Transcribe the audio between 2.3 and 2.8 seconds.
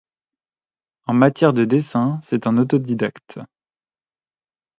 un